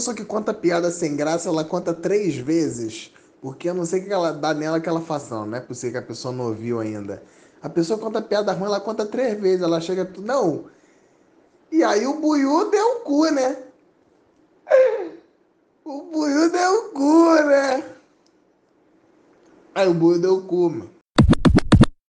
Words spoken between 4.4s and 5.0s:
nela que